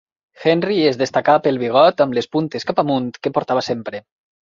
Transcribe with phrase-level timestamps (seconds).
[0.45, 4.07] Henry es destacà pel bigot amb les puntes cap amunt que portava sempre.